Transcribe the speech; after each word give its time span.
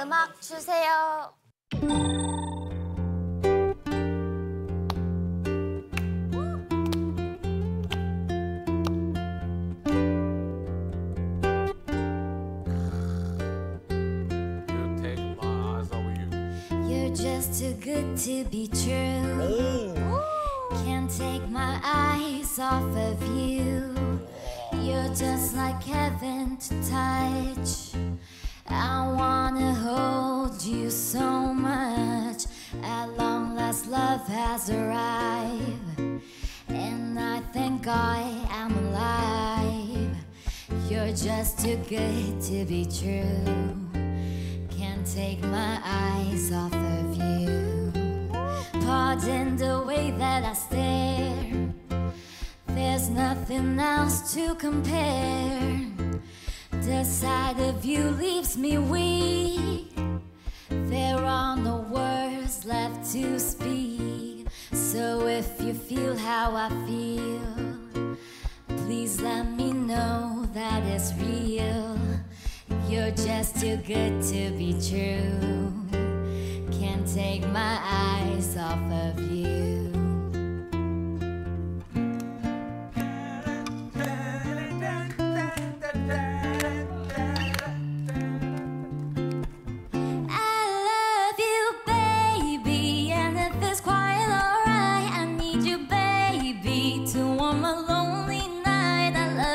음악 0.00 0.40
주세요. 0.40 1.32
You 13.90 14.96
take 15.02 15.20
my 15.36 15.50
eyes 15.64 15.90
off 15.92 16.06
you. 16.16 16.28
You're 16.86 17.14
just 17.14 17.58
too 17.58 17.74
good 17.80 18.16
to 18.18 18.44
be 18.50 18.68
true. 18.68 19.94
Can't 20.84 21.10
take 21.10 21.48
my 21.48 21.80
eyes 21.82 22.58
off 22.58 22.84
of 22.96 23.22
you. 23.36 23.94
You're 24.72 25.14
just 25.14 25.56
like 25.56 25.82
heaven 25.82 26.56
to 26.58 26.74
touch. 26.88 27.94
I 28.70 28.72
wanna 28.72 29.11
hold 29.11 29.11
you 29.11 29.11
so 30.93 31.53
much. 31.53 32.45
At 32.83 33.07
long 33.17 33.55
last, 33.55 33.87
love 33.87 34.27
has 34.27 34.69
arrived. 34.69 36.21
And 36.67 37.19
I 37.19 37.39
thank 37.51 37.83
God 37.83 38.47
I'm 38.49 38.77
alive. 38.87 40.15
You're 40.89 41.13
just 41.15 41.59
too 41.59 41.77
good 41.89 42.41
to 42.41 42.65
be 42.65 42.85
true. 42.85 43.45
Can't 44.77 45.05
take 45.05 45.41
my 45.41 45.79
eyes 45.83 46.51
off 46.51 46.73
of 46.73 47.15
you. 47.15 47.91
Pardon 48.85 49.57
the 49.57 49.83
way 49.87 50.11
that 50.11 50.43
I 50.43 50.53
stare. 50.53 51.73
There's 52.67 53.09
nothing 53.09 53.79
else 53.79 54.33
to 54.33 54.55
compare. 54.55 55.81
The 56.71 57.03
sight 57.03 57.59
of 57.59 57.85
you 57.85 58.09
leaves 58.11 58.57
me 58.57 58.77
weak. 58.77 59.32
To 63.13 63.39
speak. 63.39 64.47
So 64.71 65.27
if 65.27 65.61
you 65.61 65.75
feel 65.75 66.17
how 66.17 66.55
I 66.55 66.69
feel, 66.87 68.17
please 68.85 69.21
let 69.21 69.43
me 69.51 69.71
know 69.71 70.47
that 70.53 70.81
it's 70.83 71.13
real. 71.21 71.95
You're 72.89 73.11
just 73.11 73.59
too 73.59 73.77
good 73.85 74.19
to 74.31 74.49
be 74.57 74.73
true. 74.89 75.71
Can't 76.79 77.07
take 77.13 77.45
my 77.49 77.77
eyes 77.83 78.57
off 78.57 78.81
of 78.91 79.19
you. 79.31 79.72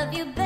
Love 0.00 0.14
you, 0.14 0.37